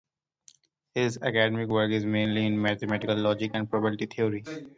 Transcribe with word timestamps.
His 0.95 1.19
academic 1.21 1.69
work 1.69 1.91
is 1.91 2.07
mainly 2.07 2.47
in 2.47 2.59
mathematical 2.59 3.15
logic 3.15 3.51
and 3.53 3.69
probability 3.69 4.07
theory. 4.07 4.43